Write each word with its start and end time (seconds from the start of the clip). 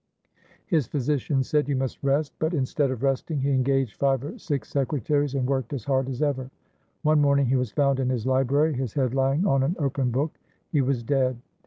His 0.65 0.87
physicians 0.87 1.47
said, 1.47 1.69
"You 1.69 1.75
must 1.75 2.01
rest"; 2.03 2.33
but, 2.39 2.47
35 2.53 2.53
ITALY 2.53 2.57
instead 2.57 2.89
of 2.89 3.03
resting, 3.03 3.41
he 3.41 3.51
engaged 3.51 3.97
five 3.99 4.23
or 4.25 4.35
six 4.39 4.69
secretaries 4.71 5.35
and 5.35 5.45
worked 5.45 5.73
as 5.73 5.83
hard 5.83 6.09
as 6.09 6.23
ever. 6.23 6.49
One 7.03 7.21
morning 7.21 7.45
he 7.45 7.55
was 7.55 7.69
found 7.71 7.99
in 7.99 8.09
his 8.09 8.25
library, 8.25 8.73
his 8.73 8.95
head 8.95 9.13
lying 9.13 9.45
on 9.45 9.61
an 9.61 9.75
open 9.77 10.09
book. 10.09 10.39
He 10.71 10.81
was 10.81 11.03
dead. 11.03 11.37